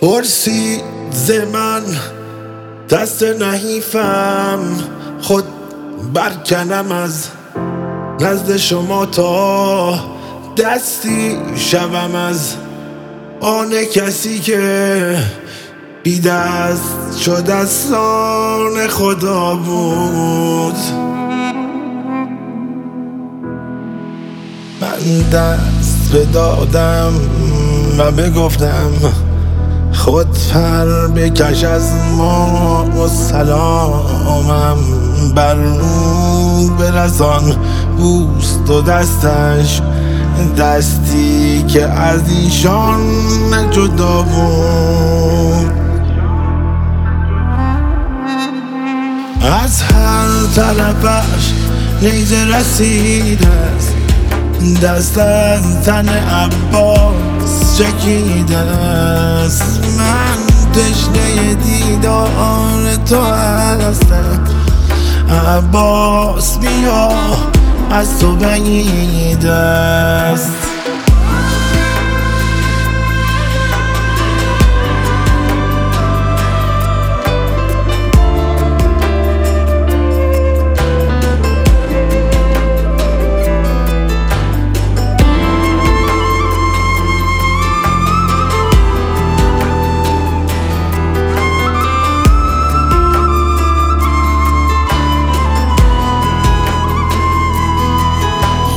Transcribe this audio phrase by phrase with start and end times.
[0.00, 1.82] پرسید ز من
[2.90, 4.58] دست نحیفم
[5.22, 5.44] خود
[6.14, 7.28] برکنم از
[8.20, 9.94] نزد شما تا
[10.56, 12.54] دستی شوم از
[13.40, 15.18] آن کسی که
[16.02, 17.92] بی دست شد از
[18.88, 20.76] خدا بود.
[25.32, 27.12] دست بدادم
[27.98, 28.90] و بگفتم
[29.92, 34.76] خود پر بکش از ما و سلامم
[35.34, 37.56] بر او برسان
[37.98, 39.80] بوست و دستش
[40.58, 43.00] دستی که از ایشان
[43.70, 45.72] جدا بود.
[49.62, 51.52] از هر طرفش
[52.02, 54.01] نیزه رسید است.
[54.70, 59.84] دست از تن عباس چکیده است.
[59.98, 64.40] من تشنه دیدار تو هستم.
[65.56, 67.08] عباس بیا
[67.90, 70.52] از تو بعید است.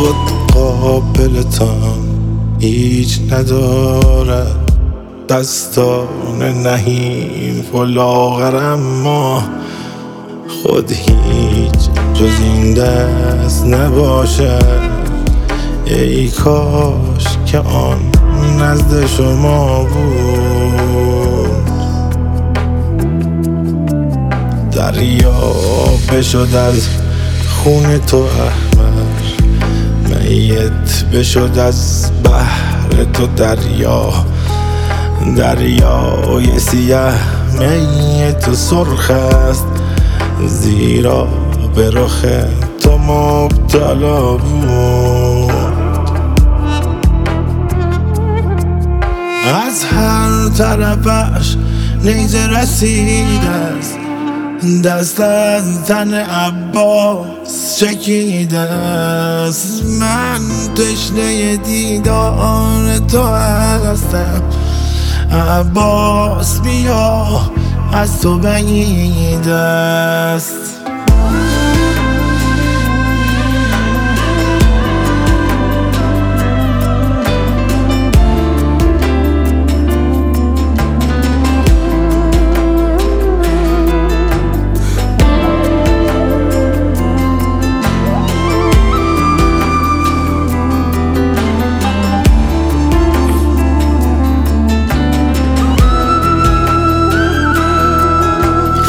[0.00, 0.16] خود
[0.54, 1.98] قابلتان
[2.60, 4.72] هیچ ندارد.
[5.28, 9.42] دستان نحیف و لاغر اما
[10.62, 14.90] خود هیچ جز این دست نباشد.
[15.84, 17.98] ای کاش که آن
[18.60, 21.50] نزد شما بود.
[24.72, 25.54] دریا
[26.12, 26.88] بشد از
[27.48, 29.39] خون تو احمر.
[30.10, 34.12] میت بشد از بحر تو دریا
[35.36, 37.12] دریای سیه
[37.58, 39.66] می تو سرخ است.
[40.46, 41.28] زیرا
[41.74, 42.24] به رخ
[42.80, 45.52] تو مبتلا بود.
[49.66, 51.56] از هر طرفش
[52.02, 53.40] نیزه رسید
[53.78, 53.99] است.
[54.60, 59.84] دست از تن عباس چکیده است.
[59.84, 60.40] من
[60.74, 64.42] تشنه دیدار تو هستم.
[65.32, 67.26] عباس بیا
[67.92, 70.79] از تو بعید است.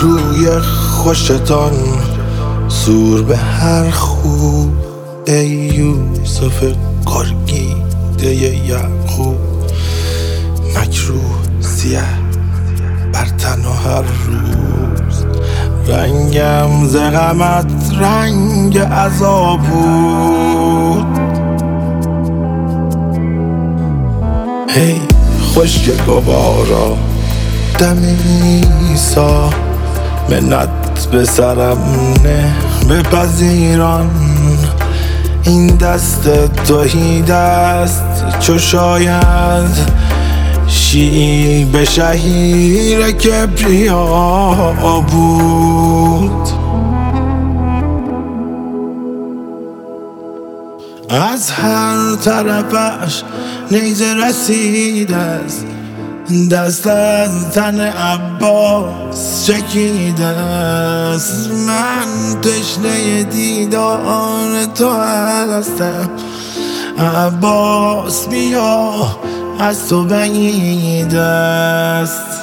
[0.00, 1.72] روی خوشتان
[2.68, 4.72] سور به هر خوب.
[5.26, 6.74] ای یوسف
[7.06, 8.34] گرگیده
[8.66, 9.36] یعقوب
[10.76, 12.02] مکروه سیه
[13.12, 15.24] بر تن و هر روز.
[15.88, 21.18] رنگم ز غمت رنگ عذاب بود.
[24.76, 25.00] ای
[25.54, 26.96] خشک گوارا
[27.78, 29.67] دم عیسی
[30.30, 31.78] منت به سرم
[32.24, 32.54] نه
[32.90, 34.10] بپذیران
[35.42, 36.28] این دست
[36.64, 38.02] توهی دست
[38.40, 39.98] چو شاید
[40.66, 44.04] شیعی به شهیر کبریا
[45.10, 46.48] بود.
[51.10, 53.22] از هر طرفش
[53.70, 55.77] نیزه رسید است.
[56.28, 61.50] دست از تن عباس چکیده است.
[61.50, 66.10] من تشنه دیدار تو هستم.
[66.98, 68.92] عباس بیا
[69.60, 72.38] از تو بعید است.